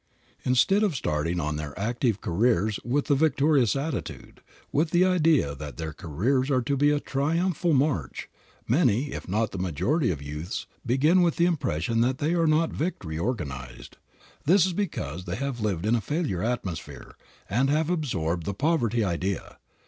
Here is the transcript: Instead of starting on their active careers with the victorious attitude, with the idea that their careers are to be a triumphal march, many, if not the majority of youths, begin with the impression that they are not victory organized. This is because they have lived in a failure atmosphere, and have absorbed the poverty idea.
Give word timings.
Instead 0.43 0.81
of 0.81 0.95
starting 0.95 1.39
on 1.39 1.57
their 1.57 1.77
active 1.77 2.21
careers 2.21 2.79
with 2.83 3.05
the 3.05 3.13
victorious 3.13 3.75
attitude, 3.75 4.41
with 4.71 4.89
the 4.89 5.05
idea 5.05 5.53
that 5.53 5.77
their 5.77 5.93
careers 5.93 6.49
are 6.49 6.63
to 6.63 6.75
be 6.75 6.89
a 6.89 6.99
triumphal 6.99 7.71
march, 7.71 8.27
many, 8.67 9.11
if 9.11 9.27
not 9.29 9.51
the 9.51 9.59
majority 9.59 10.09
of 10.09 10.19
youths, 10.19 10.65
begin 10.83 11.21
with 11.21 11.35
the 11.35 11.45
impression 11.45 12.01
that 12.01 12.17
they 12.17 12.33
are 12.33 12.47
not 12.47 12.71
victory 12.73 13.19
organized. 13.19 13.97
This 14.45 14.65
is 14.65 14.73
because 14.73 15.25
they 15.25 15.35
have 15.35 15.61
lived 15.61 15.85
in 15.85 15.93
a 15.93 16.01
failure 16.01 16.41
atmosphere, 16.41 17.15
and 17.47 17.69
have 17.69 17.91
absorbed 17.91 18.47
the 18.47 18.55
poverty 18.55 19.03
idea. 19.03 19.59